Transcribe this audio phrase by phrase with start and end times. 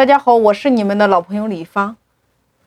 [0.00, 1.94] 大家好，我是你们的老朋友李芳。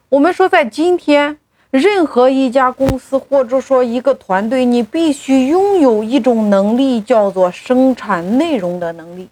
[0.10, 1.40] 我们说，在今天，
[1.72, 9.30] 任何一家公司或者说一个团队，你必须拥有一种能力，叫做生产内容的能力。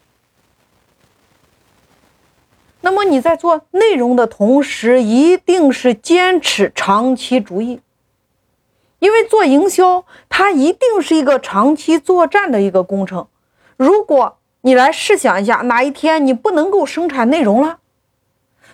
[2.82, 7.82] 那么你在做内容的同时，一定是坚持长期主义，
[8.98, 13.28] 因为做营销，它一定是一个长期作战的一个工程。
[13.78, 17.78] 如果你来试想一下，哪一天你不能够生产内容了？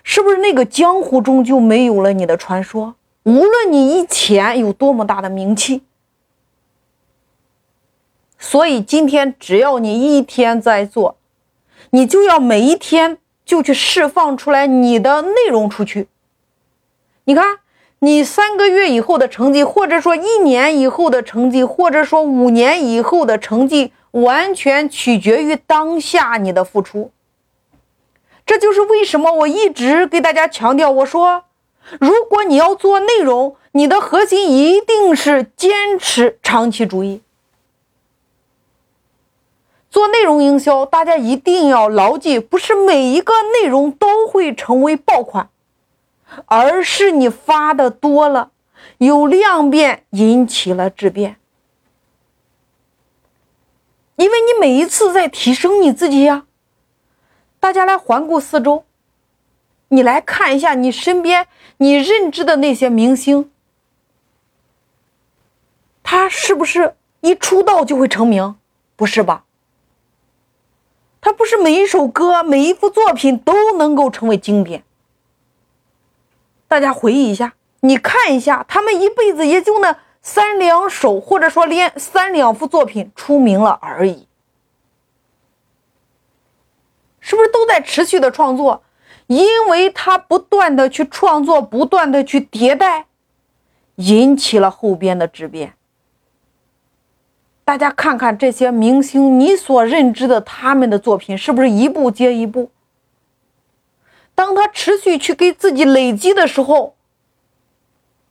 [0.10, 2.96] 是不是那个江湖中就没有了你的传说？
[3.24, 5.82] 无论你以前有多么大的名气，
[8.40, 11.18] 所以今天只要你一天在做，
[11.90, 16.08] 你就要每一天就去释放出来你的内容出去。
[17.26, 17.60] 你看，
[18.00, 27.12] 你三个月以后的成绩，或者说一年以后的成绩，或者说五年以后的成绩，完全取决于当下你的付出。
[28.48, 31.44] 这就是为什么我一直给大家强调，我说，
[32.00, 37.22] 如果你要做内容，你的核心一定是坚持长期主义。
[39.90, 45.50] 做内容营销，大家一定要牢记，不是每一个内容都会成为爆款，
[46.46, 48.52] 而是你发的多了，
[49.00, 51.36] 有量变引起了质变，
[54.16, 56.46] 因为你每一次在提升你自己呀。
[57.60, 58.86] 大家来环顾四周，
[59.90, 63.52] 你来看一下你身边你认知的那些明星，
[66.04, 68.56] 他是不是一出道就会成名？
[68.96, 69.44] 不是吧？
[71.20, 74.84] 他不是每一首歌、每一幅作品都能够成为经典。
[76.68, 84.28] 大家回忆一下，你看一下，他们一辈子也就那三两首，或者说连三两幅作品出名了而已。
[87.28, 88.82] 是不是都在持续的创作？
[89.26, 93.08] 因为他不断的去创作，不断的去迭代，
[93.96, 95.74] 引起了后边的质变。
[97.66, 102.72] 大家看看这些明星，你所认知的他们的作品，是不是一部接一部？
[104.34, 106.96] 当他持续去给自己累积的时候，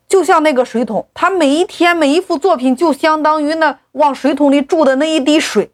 [0.09, 5.71] 就像那个水桶，他每一天每一幅作品，就相当于那往水桶里注的那一滴水。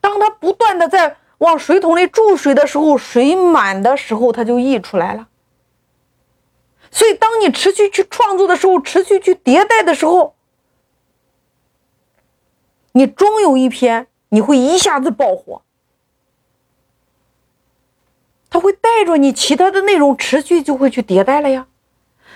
[0.00, 1.16] 当他不断的在。
[1.38, 5.28] 往水桶里注水的时候，水满的时候，它就溢出来了。
[6.90, 10.34] 所以，当你持续去创作的时候，持续去迭代的时候，
[12.92, 15.62] 你终有一篇你会一下子爆火。
[18.48, 21.66] 它会带着你其他的内容持续就会去迭代了呀。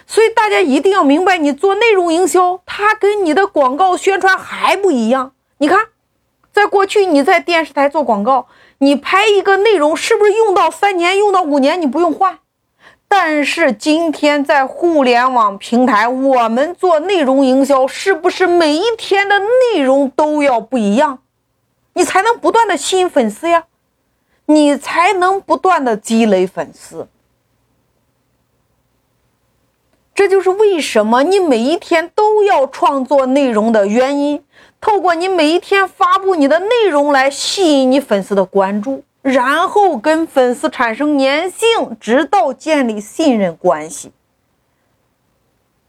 [0.07, 5.33] 所以，大家一定要明白，你做内容营销，它跟你的广告宣传还不一样。
[5.59, 5.89] 你看，
[6.53, 8.49] 在过去你在电视台做广告。
[8.83, 12.39] 你拍一个内容是不是用到三年、用到五年你不用换？
[13.07, 21.19] 但是今天在互联网平台，我们做内容营销，是不是每一天的内容都要不一样？
[21.93, 23.65] 你才能不断的吸引粉丝呀，
[24.47, 27.09] 你才能不断的积累粉丝。
[30.15, 34.43] 这就是为什么你每一天都要创作内容的原因。
[34.81, 44.11] 透过你每一天发布你的内容来吸引你粉丝的关注，然后跟粉丝产生粘性，直到建立信任关系，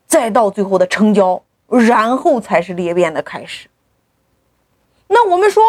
[0.05, 3.69] 再到最后的成交，然后才是裂变的开始。
[5.07, 5.63] 那我们说，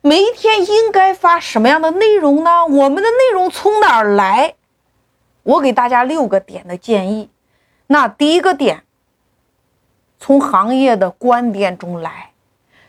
[0.00, 2.64] 每一天应该发什么样的内容呢？
[2.64, 4.54] 我们的内容从哪儿来？
[5.42, 7.28] 我给大家六个点的建议。
[7.88, 8.84] 那第一个点，
[10.20, 12.27] 从行业的观点中来。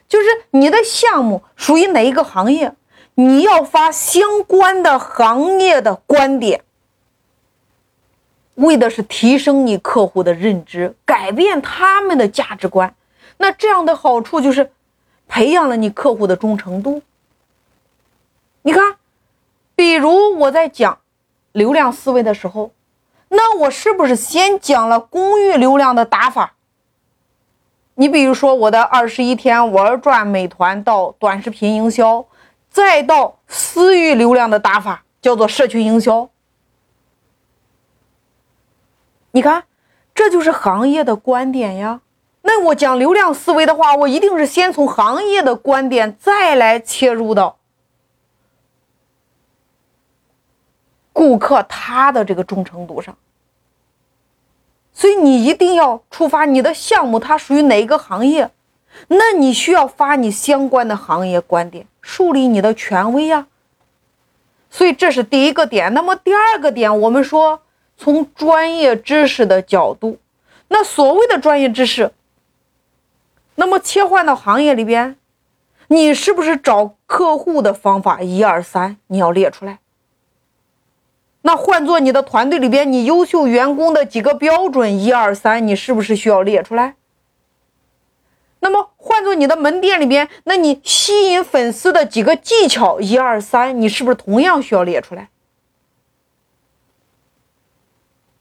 [0.09, 2.74] 就是你的项目属于哪一个行业，
[3.14, 6.64] 你要发相关的行业的观点，
[8.56, 12.96] 为的是提升你客户的认知，改变他们的价值观。
[13.38, 14.72] 那这样的好处就是
[15.28, 17.03] 培养了你客户的忠诚度。
[18.64, 18.96] 你看，
[19.76, 21.00] 比如我在讲
[21.52, 22.72] 流量思维的时候，
[23.29, 26.55] 那我是不是先讲了公域流量的打法？
[27.99, 32.25] 你比如说，我的二十一天玩转美团到短视频营销，
[32.69, 36.29] 再到私域流量的打法，叫做社群营销。
[39.31, 39.66] 你看，
[40.16, 41.99] 这就是行业的观点呀。
[42.43, 47.57] 那我讲流量思维的话，我一定是先从行业的观点再来切入到
[51.11, 53.17] 顾客他的这个忠诚度上。
[54.99, 58.51] 所以你一定要出发，你的项目它属于哪一个行业？
[59.07, 63.47] 那你需要发你相关的行业观点，树立你的权威呀。
[64.69, 65.93] 所以这是第一个点。
[65.93, 67.61] 那么第二个点，我们说
[67.96, 70.19] 从专业知识的角度，
[70.67, 72.11] 那所谓的专业知识，
[73.55, 75.16] 那么切换到行业里边，
[75.87, 79.79] 你是不是找客户的方法一二三你要列出来？
[81.41, 86.96] 那换做你的团队里边，你优秀员工的几个标准一二三，你是不是需要列出来？
[88.59, 95.30] 那么换做你的门店里边，那你吸引粉丝的几个技巧一二三，你是不是同样需要列出来？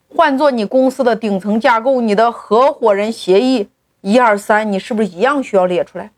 [0.08, 3.68] 换做你公司的顶层架构，你的合伙人协议
[4.00, 6.10] 一二三，你是不是一样需要列出来？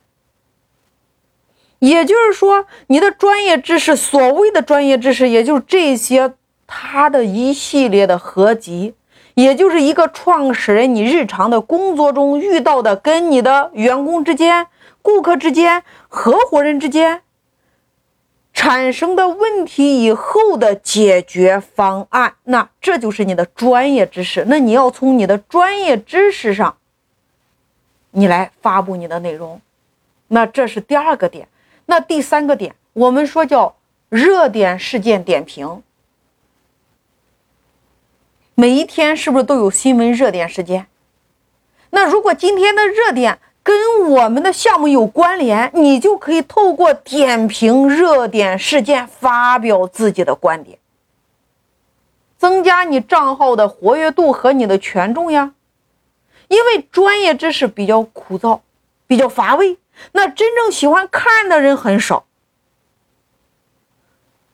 [1.80, 6.32] 也就是说，你的专业知识，所谓的专业知识，也就是这些
[6.72, 8.94] 它的一系列的合集。
[9.34, 14.66] 也就是一个创始人，你日常的工作中遇到的，跟你的员工之间、
[15.00, 17.22] 顾客之间、合伙人之间
[18.52, 24.44] 产生的问题以后的解决方案，那这就是你的专业知识。
[24.46, 26.76] 那你要从你的专业知识上，
[28.10, 29.60] 你来发布你的内容。
[30.28, 31.48] 那这是第二个点。
[31.86, 33.74] 那第三个点，我们说叫
[34.08, 35.82] 热点事件点评。
[38.60, 40.86] 每一天是不是都有新闻热点事件？
[41.88, 50.78] 那如果今天的热点跟我们的项目有关联，你就可以透过点评热点事件发表自己的观点，
[52.36, 55.54] 增加你账号的活跃度和你的权重呀。
[56.48, 58.60] 因为专业知识比较枯燥，
[59.06, 59.78] 比较乏味，
[60.12, 62.26] 那真正喜欢看的人很少。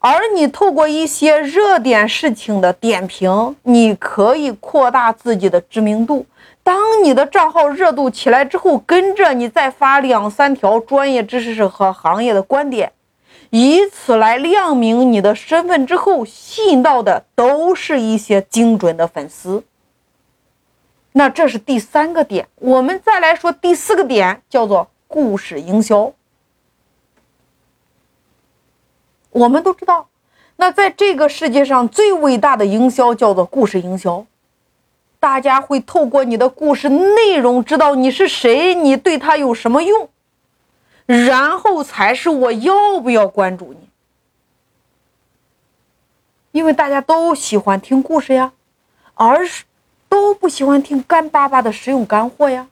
[0.09, 6.25] 而你透过一些热点事情的点评，你可以扩大自己的知名度。
[6.63, 12.93] 当你的账号热度起来之后，跟着你再发两三条专业知识和行业的观点，
[13.51, 19.65] 以此来亮明你的身份之后，吸引到的都是一些精准的粉丝。
[21.15, 26.13] 那这是第三个点，我们再来说第四个点，叫做故事营销。
[29.37, 30.09] 我们都知道，
[30.57, 34.25] 那在这个世界上最伟大的营销叫做故事营销。
[35.21, 40.09] 大家会透过你的故事内容知道你是谁，你对他有什么用，
[41.05, 43.89] 然后才是我要不要关注你。
[46.53, 48.53] 因为大家都喜欢听故事呀，
[49.15, 49.65] 而是
[50.09, 52.69] 都不喜欢听干巴巴的实用干货呀。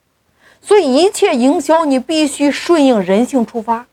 [0.61, 3.85] 所以一切营销你必须顺应人性出发。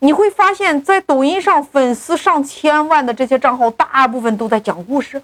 [0.00, 5.22] 你会发现在抖音上粉丝上千万的这些账号，大部分都在讲故事，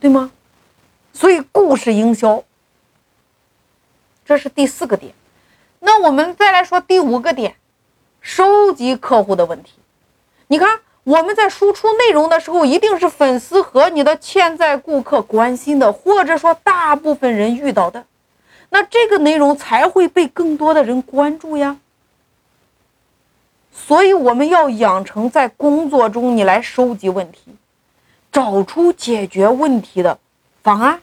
[0.00, 0.32] 对吗？
[1.12, 2.42] 所以故事营销，
[4.24, 5.14] 这是第四个点。
[5.78, 7.54] 那我们再来说第五个点，
[8.20, 9.74] 收集客户的问题。
[10.48, 18.04] 你看我们在输出内容的时候，一定是粉丝和你的潜在顾客关心的，或者说大部分人遇到的，
[18.70, 21.76] 那这个内容才会被更多的人关注呀。
[23.76, 27.54] 所以我们要养成在工作中你来收集问题，
[28.32, 30.18] 找出解决问题的
[30.62, 31.00] 方案。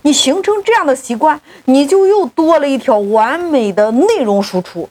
[0.00, 4.88] 你形成这样的习惯，你就又多了一条完美的内容输出。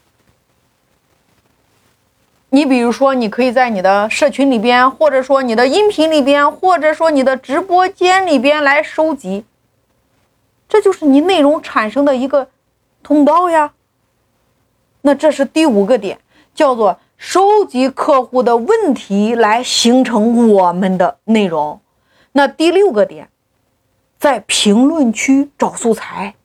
[2.51, 9.43] 你比如说，你可以在你的社群里边，或者说你的音频里边，或者说你的直播间里边来收集，
[10.69, 12.47] 这就是你内容产生的一个
[13.03, 13.73] 通道呀。
[15.03, 16.19] 那这是第五个点，
[16.53, 21.81] 叫做收集客户的问题来形成我们的内容。
[22.33, 23.29] 那第六个点，
[24.19, 26.35] 在评论区找素材，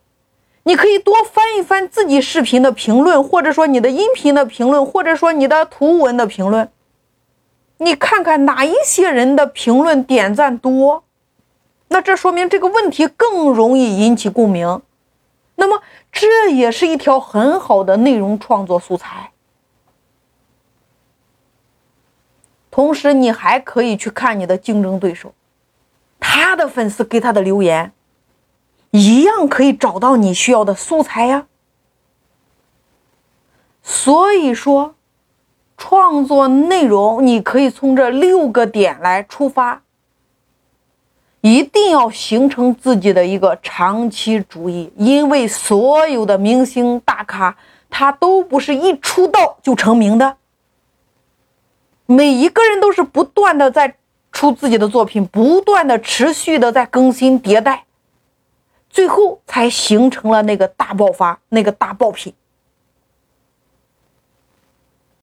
[0.63, 6.71] 你可以多翻一翻自己视频的评论，或者说你的音频的评论，或者说你的图文的评论，
[7.77, 11.05] 你看看哪一些人的评论点赞多，
[11.89, 14.81] 那这说明这个问题更容易引起共鸣。
[15.57, 15.83] 那么。
[16.19, 19.33] 这也是一条很好的内容创作素材。
[22.71, 25.35] 同时，你还可以去看你的竞争对手，
[26.19, 27.93] 他的粉丝给他的留言，
[28.93, 31.47] 一样可以找到你需要的素材呀。
[33.83, 34.95] 所以说，
[35.77, 39.83] 创作内容你可以从这六个点来出发。
[41.41, 47.57] 一定要形成自己的一个长期主义，因为所有的明星大咖，
[47.89, 50.37] 他都不是一出道就成名的。
[52.07, 53.97] 每一个人都是不断的在
[54.33, 57.85] 出自己的作品，不断的持续的在更新迭代，
[58.91, 62.33] 最后才形成了那个大爆发，那个大爆品。